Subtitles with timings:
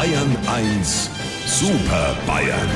[0.00, 1.10] Bayern 1
[1.44, 2.70] Super Bayern.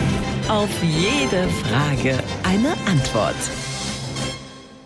[0.46, 3.34] Auf jede Frage eine Antwort.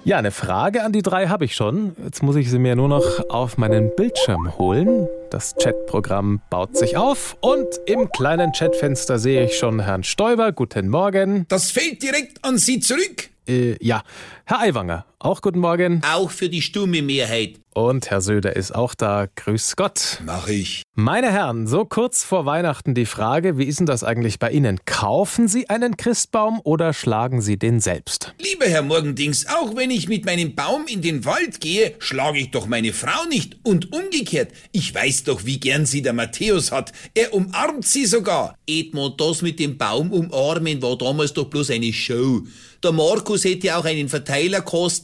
[0.05, 1.97] Ja, eine Frage an die drei habe ich schon.
[2.01, 5.09] Jetzt muss ich sie mir nur noch auf meinen Bildschirm holen.
[5.31, 10.53] Das Chatprogramm baut sich auf und im kleinen Chatfenster sehe ich schon Herrn Stoiber.
[10.53, 11.45] Guten Morgen.
[11.49, 13.31] Das fällt direkt an Sie zurück.
[13.49, 14.03] Äh, ja,
[14.45, 16.03] Herr Aiwanger, auch guten Morgen.
[16.05, 17.59] Auch für die stumme Mehrheit.
[17.75, 19.29] Und Herr Söder ist auch da.
[19.37, 20.21] Grüß Gott.
[20.25, 20.83] Mach ich.
[20.95, 24.81] Meine Herren, so kurz vor Weihnachten die Frage, wie ist denn das eigentlich bei Ihnen?
[24.85, 28.35] Kaufen Sie einen Christbaum oder schlagen Sie den selbst?
[28.41, 32.51] Lieber Herr Morgendings, auch wenn ich mit meinem Baum in den Wald gehe, schlage ich
[32.51, 33.59] doch meine Frau nicht.
[33.63, 36.91] Und umgekehrt, ich weiß doch, wie gern sie der Matthäus hat.
[37.15, 38.57] Er umarmt sie sogar.
[38.67, 42.43] Edmund, das mit dem Baum umarmen war damals doch bloß eine Show.
[42.83, 44.09] Der Markus hätte auch einen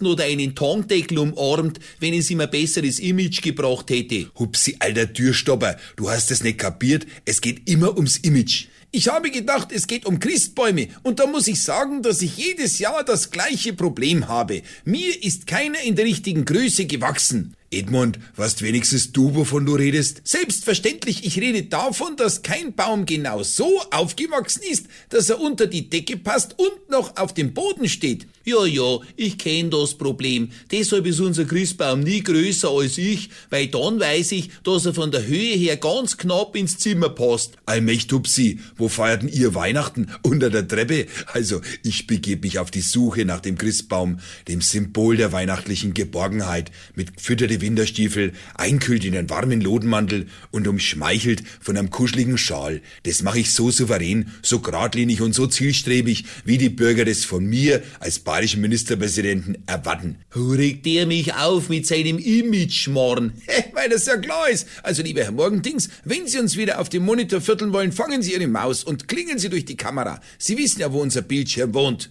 [0.05, 4.31] Verteilerkosten oder einen Tankdeckel umarmt, wenn es ihm ein besseres Image gebracht hätte.
[4.39, 8.67] Hupsi, alter Türstopper, du hast es nicht kapiert, es geht immer ums Image.
[8.97, 12.79] Ich habe gedacht, es geht um Christbäume und da muss ich sagen, dass ich jedes
[12.79, 14.63] Jahr das gleiche Problem habe.
[14.85, 17.57] Mir ist keiner in der richtigen Größe gewachsen.
[17.75, 20.23] Edmund, weißt wenigstens du, wovon du redest?
[20.25, 25.91] Selbstverständlich, ich rede davon, dass kein Baum genau so aufgewachsen ist, dass er unter die
[25.91, 28.27] Decke passt und noch auf dem Boden steht.
[28.45, 30.51] Ja, ja, ich kenn das Problem.
[30.71, 35.11] Deshalb ist unser Christbaum nie größer als ich, weil dann weiß ich, dass er von
[35.11, 37.53] der Höhe her ganz knapp ins Zimmer passt.
[37.65, 40.09] Allmächtupsi, wo feierten ihr Weihnachten?
[40.23, 41.07] Unter der Treppe?
[41.33, 46.71] Also, ich begebe mich auf die Suche nach dem Christbaum, dem Symbol der weihnachtlichen Geborgenheit,
[46.95, 52.81] mit gefütterte Winterstiefel, einkühlt in einen warmen Lodenmantel und umschmeichelt von einem kuscheligen Schal.
[53.05, 57.45] Das mache ich so souverän, so geradlinig und so zielstrebig, wie die Bürger das von
[57.45, 60.17] mir als bayerischen Ministerpräsidenten erwarten.
[60.35, 63.33] Regt der mich auf mit seinem Image-Morn?
[63.73, 64.67] Weil das ja klar ist.
[64.83, 68.33] Also, lieber Herr Morgendings, wenn Sie uns wieder auf dem Monitor vierteln wollen, fangen Sie
[68.33, 70.21] Ihre Maus und klingen Sie durch die Kamera.
[70.39, 72.11] Sie wissen ja, wo unser Bildschirm wohnt.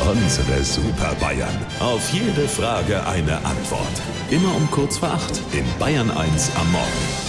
[0.00, 1.54] Unsere Super Bayern.
[1.80, 4.02] Auf jede Frage eine Antwort.
[4.30, 7.27] Immer um kurz vor acht in Bayern 1 am Morgen.